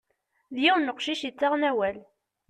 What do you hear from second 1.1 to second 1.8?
yettaɣen